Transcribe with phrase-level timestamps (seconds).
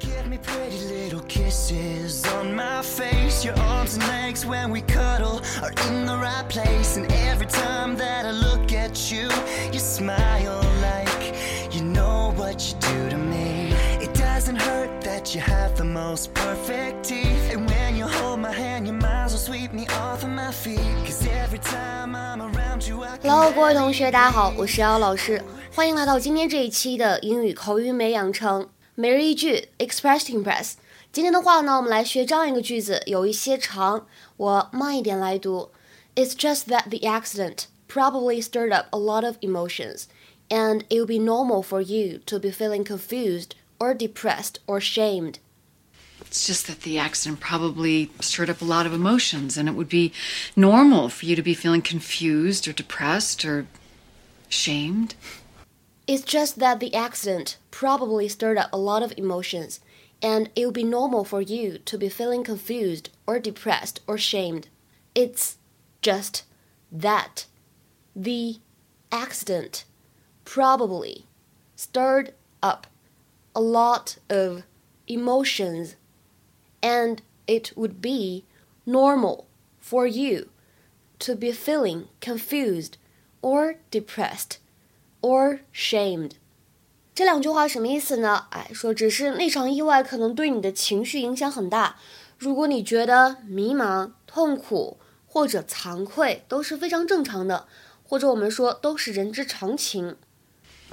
[0.00, 3.44] Give me pretty little kisses on my face.
[3.44, 6.96] Your arms and legs when we cuddle are in the right place.
[6.96, 9.30] And every time that I look at you,
[9.72, 11.34] you smile like
[11.72, 13.72] you know what you do to me.
[14.00, 17.52] It doesn't hurt that you have the most perfect teeth.
[17.52, 20.50] And when you hold my hand, you might as well sweep me off of my
[20.50, 20.80] feet.
[21.04, 25.42] Cause every time I'm around you, I can Hello，各位同学，大家好，我是姚老师，
[25.74, 30.74] 欢迎来到今天这一期的英语口语美养成 每日一句 Express to Impress。
[31.12, 34.06] 今天的话呢，我们来学这样一个句子，有一些长，
[34.36, 35.70] 我慢一点来读。
[36.14, 40.04] It's just that the accident probably stirred up a lot of emotions,
[40.48, 45.36] and it would be normal for you to be feeling confused or depressed or shamed.
[46.20, 49.88] It's just that the accident probably stirred up a lot of emotions, and it would
[49.88, 50.12] be
[50.54, 53.66] normal for you to be feeling confused or depressed or
[54.48, 55.14] shamed.
[56.11, 59.79] It's just that the accident probably stirred up a lot of emotions,
[60.21, 64.67] and it would be normal for you to be feeling confused or depressed or shamed.
[65.15, 65.57] It's
[66.01, 66.43] just
[66.91, 67.45] that
[68.13, 68.59] the
[69.09, 69.85] accident
[70.43, 71.27] probably
[71.77, 72.87] stirred up
[73.55, 74.63] a lot of
[75.07, 75.95] emotions,
[76.83, 78.43] and it would be
[78.85, 79.47] normal
[79.79, 80.49] for you
[81.19, 82.97] to be feeling confused
[83.41, 84.59] or depressed
[85.20, 86.32] or shamed。
[87.14, 88.46] 这两句话什么意思呢？
[88.50, 91.96] 哎，说只是那场意外可能对你的情绪影响很大。
[92.38, 97.66] 如果你觉得迷茫、痛苦或者惭愧，都是非常正常的，
[98.04, 100.16] 或者我们说都是人之常情。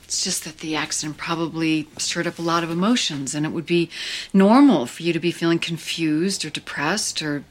[0.07, 3.65] It's just that the accident probably stirred up a lot of emotions, and it would
[3.65, 3.89] be
[4.31, 7.43] normal for you to be feeling confused or depressed or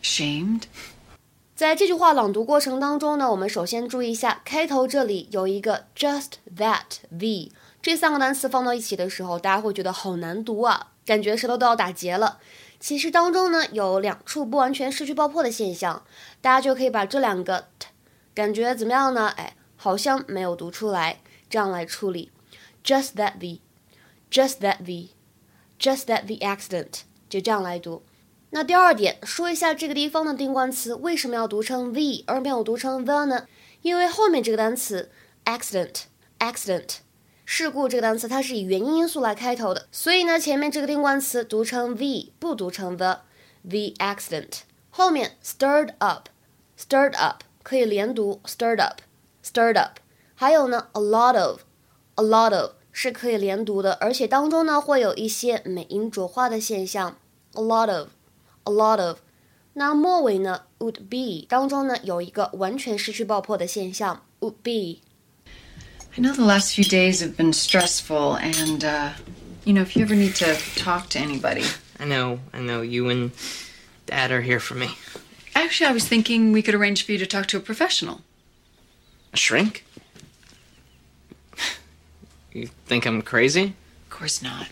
[0.00, 0.62] shamed.
[1.63, 12.39] 在这句话朗读过程当中呢，我们首先注意一下开头这里有一个 just that the 这三个单词放到一起的时候，大家会觉得好难读啊，感觉舌头都要打结了。
[12.81, 16.03] 其实当中呢有两处不完全失去爆破的现象，
[16.41, 17.87] 大家就可以把这两个 t
[18.35, 19.29] 感觉怎么样呢？
[19.37, 22.29] 哎，好像没有读出来，这样来处理。
[22.83, 28.03] just that the，just that the，just that the accident，就这样来读。
[28.55, 33.47] 那第二点，说一下这个地方的定冠词为什么要读成 the 而没有读成 the 呢？
[33.81, 35.09] 因为后面这个单词
[35.45, 36.97] accident，accident，
[37.45, 44.59] 事故这个单词它是以元音因素来开头的，所以呢前面这个定冠词读成 the 不读成 the，the accident。
[44.91, 49.97] 后面 stirred up，stirred up 可以连读 stirred up，stirred up。
[50.35, 57.17] 还有呢 a lot of，a lot of 是可以连读的，而且当中呢会有一些美音浊化的现象
[57.53, 58.09] ，a lot of。
[58.64, 59.18] a lot of。
[59.74, 65.00] 那末尾呢，would be 当中呢有一个完全失去爆破的现象，would be。
[66.16, 69.12] I know the last few days have been stressful, and, uh,
[69.64, 71.64] you know, if you ever need to talk to anybody.
[72.00, 72.82] I know, I know.
[72.82, 73.30] You and
[74.06, 74.96] Dad are here for me.
[75.54, 78.22] Actually, I was thinking we could arrange for you to talk to a professional.
[79.32, 79.84] A shrink?
[82.52, 83.74] You think I'm crazy?
[84.06, 84.68] Of course not.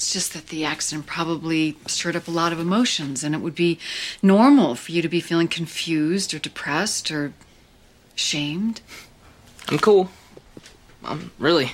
[0.00, 3.54] It's just that the accident probably stirred up a lot of emotions, and it would
[3.54, 3.78] be
[4.22, 7.34] normal for you to be feeling confused or depressed or
[8.14, 8.80] shamed.
[9.68, 10.08] I'm cool.
[11.04, 11.72] I'm really.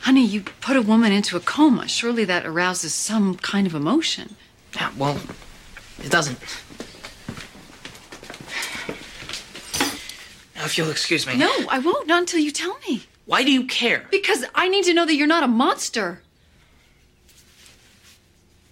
[0.00, 1.88] Honey, you put a woman into a coma.
[1.88, 4.36] Surely that arouses some kind of emotion.
[4.76, 5.18] Yeah, well,
[6.04, 6.38] it doesn't.
[10.54, 11.38] Now, if you'll excuse me.
[11.38, 13.04] No, I won't, not until you tell me.
[13.24, 14.06] Why do you care?
[14.10, 16.20] Because I need to know that you're not a monster.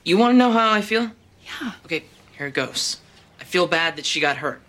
[0.07, 1.11] You want to know how I feel?
[1.45, 1.73] Yeah.
[1.85, 2.05] Okay,
[2.39, 3.01] here it goes.
[3.41, 4.63] I feel bad that she got hurt.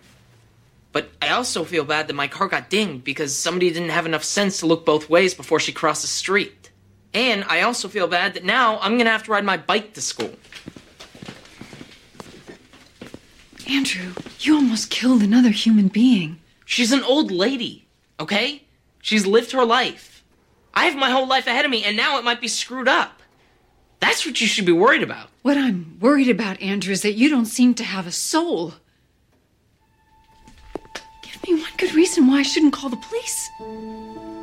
[0.90, 4.24] But I also feel bad that my car got dinged because somebody didn't have enough
[4.24, 6.72] sense to look both ways before she crossed the street.
[7.14, 10.02] And I also feel bad that now I'm gonna have to ride my bike to
[10.02, 10.34] school.
[13.68, 16.40] Andrew, you almost killed another human being.
[16.64, 17.86] She's an old lady,
[18.18, 18.64] okay?
[19.02, 20.24] She's lived her life.
[20.74, 23.17] I have my whole life ahead of me, and now it might be screwed up.
[23.99, 25.29] That's what you should be worried about.
[25.43, 28.73] What I'm worried about, Andrew, is that you don't seem to have a soul.
[31.21, 33.49] Give me one good reason why I shouldn't call the police.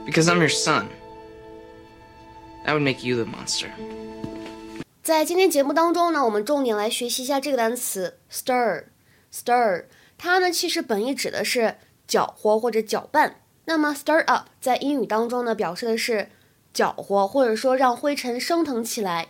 [0.07, 0.89] Because I'm your son.
[2.65, 3.71] That would make you the monster.
[5.03, 9.85] 在今天节目当中呢，我们重点来学习一下这个单词 stir。stir
[10.19, 11.77] 它呢其实本意指的是
[12.07, 13.37] 搅和或者搅拌。
[13.65, 16.29] 那么 stir up 在英语当中呢表示的是
[16.75, 19.29] 搅和或者说让灰尘升腾起来。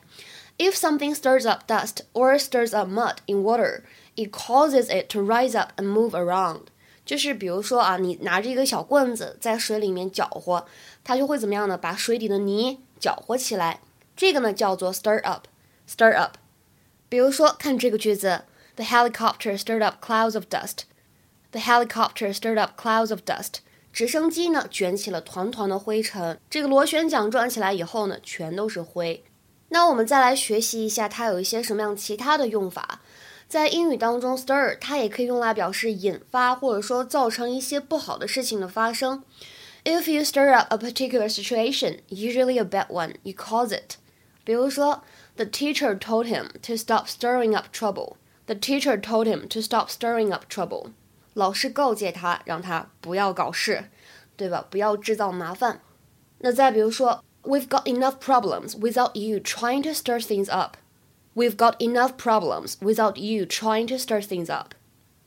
[0.58, 3.82] If something stirs up dust or stirs up mud in water,
[4.14, 6.64] it causes it to rise up and move around.
[7.06, 10.66] 就是比如说啊，你拿着一个小棍子在水里面搅和，
[11.02, 11.78] 它就会怎么样呢？
[11.78, 13.80] 把水底的泥搅和起来。
[14.14, 15.46] 这个呢叫做 stir up。
[15.88, 16.36] stir up。
[17.08, 18.42] 比如说，看这个句子：
[18.76, 23.60] The helicopter stirred up clouds of dust。The helicopter stirred up clouds of dust。
[23.95, 26.37] 直升机呢卷起了团团的灰尘。
[26.49, 29.23] 这个螺旋桨转起来以后呢，全都是灰。
[29.69, 32.99] 那我们再来学习一下，它有一些什么样其他的用法。
[33.47, 39.23] 在英语当中，stir 它也可以用来表示引发或者说造成一些不好的事情的发生。
[39.85, 43.95] If you stir up a particular situation, usually a bad one, you cause it.
[44.43, 45.03] 比如说
[45.37, 48.17] ，The teacher told him to stop stirring up trouble.
[48.47, 50.87] The teacher told him to stop stirring up trouble.
[51.35, 53.89] 老师告诫他，让他不要搞事，
[54.35, 54.65] 对吧？
[54.69, 55.81] 不要制造麻烦。
[56.39, 60.77] 那再比如说，We've got enough problems without you trying to stir things up.
[61.35, 64.73] We've got enough problems without you trying to stir things up.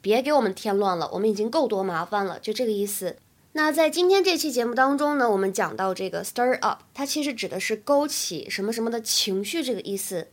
[0.00, 3.16] 别给我们添乱了，我们已经够多麻烦了，就这个意思。
[3.52, 10.28] 那在今天这期节目当中呢，我们讲到这个 stir up，它其实指的是勾起什么什么的情绪这个意思。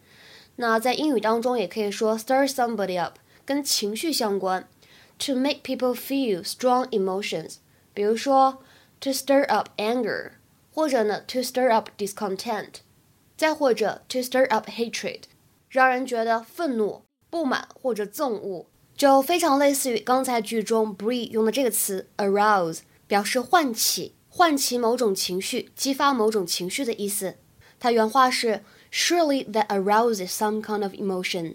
[0.57, 4.67] 那在英语当中也可以说 stir somebody up，跟情绪相关。
[5.20, 7.56] To make people feel strong emotions，
[7.92, 8.62] 比如说
[9.00, 10.32] to stir up anger，
[10.72, 12.76] 或者呢 to stir up discontent，
[13.36, 15.24] 再或者 to stir up hatred。
[15.68, 18.66] 让人觉得愤怒、不满或者憎恶，
[18.96, 27.36] 就非常类似于刚才句中 Bree 用的这个词 arouse，表示唤起、唤起某种情绪、激发某种情绪的意思。
[27.78, 31.54] 它原话是 Surely that arouses some kind of emotion.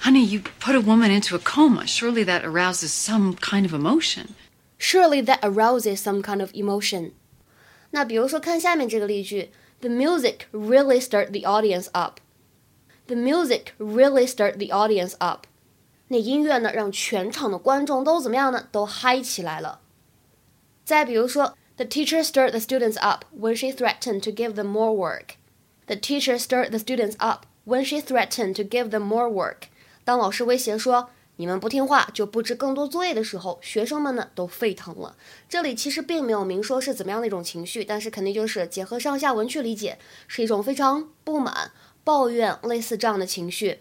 [0.00, 1.86] Honey, you put a woman into a coma.
[1.86, 4.34] Surely that arouses some kind of emotion.
[4.78, 7.12] Surely that arouses some kind of emotion.
[7.90, 9.50] 那比如说看下面这个例句，
[9.80, 12.20] The music really stirred the audience up.
[13.06, 15.46] The music really stirred the audience up。
[16.08, 18.66] 那音乐呢，让全场的观众都怎么样呢？
[18.72, 19.80] 都嗨起来了。
[20.84, 25.36] 再比如说，The teacher stirred the students up when she threatened to give them more work.
[25.86, 29.68] The teacher stirred the students up when she threatened to give them more work.
[30.05, 35.17] 当老师威胁说你们不听话就布置更多作业的时候，学生们呢都沸腾了。
[35.49, 39.99] 这里其实并没有明说是怎么样的一种情绪，但是肯定就是结合上下文去理解，
[40.29, 41.71] 是一种非常不满。
[42.05, 43.79] 抱怨类似这样的情绪，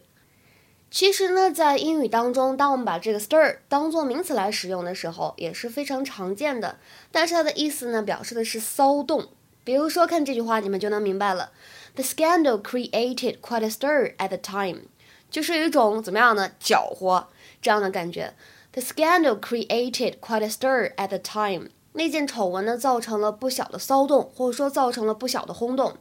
[0.90, 6.78] 其实呢，在英语当中，当我们把这个 stir 当做名词来使用的时候，也是非常常见的。
[7.12, 9.28] 但是它的意思呢，表示的是骚动。
[9.62, 11.52] 比如说，看这句话，你们就能明白了。
[11.96, 14.84] The scandal created quite a stir at the time，
[15.34, 17.26] 就是有一种怎么样呢，搅和
[17.60, 18.34] 这样的感觉。
[18.70, 25.94] The scandal created quite a stir at the time，那件丑闻呢，造成了不小的骚动，或者说造成了不小的轰动。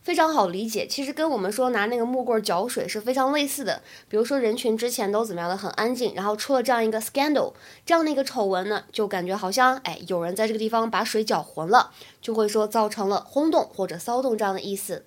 [0.00, 3.82] 非常好理解，其实跟我们说拿那个木棍搅水是非常类似的。
[4.08, 7.52] 比如说人群之前都怎么样的很安静，然后出了这样一个 scandal，
[7.84, 11.90] 这样的一个丑闻呢，就感觉好像哎有人在这个地方把水搅浑了，
[12.22, 15.04] 就会说造成了轰动或者骚动这样的意思。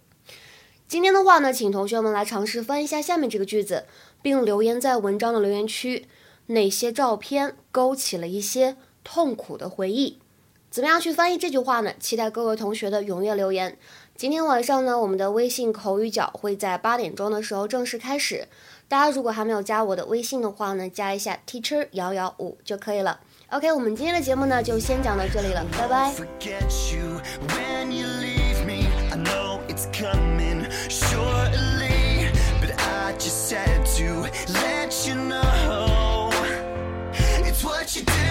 [0.87, 3.85] 今天的话呢，请同学们来尝试翻译一下下面这个句子，
[4.21, 6.07] 并留言在文章的留言区，
[6.47, 10.19] 哪些照片勾起了一些痛苦的回忆？
[10.69, 11.93] 怎么样去翻译这句话呢？
[11.99, 13.77] 期待各位同学的踊跃留言。
[14.15, 18.47] 今天晚上呢，我们的微信口语角会在八点钟的时候正式开始。
[18.87, 23.19] 大家如果还没有加我的微信的话呢，加一下 teacher 幺幺五就可以了。
[23.49, 26.13] OK，我们今天的节目呢就先讲到这里了，拜拜。
[29.75, 32.29] it's coming shortly.
[32.61, 34.21] But I just had to
[34.63, 36.29] let you know
[37.43, 38.24] it's what you do.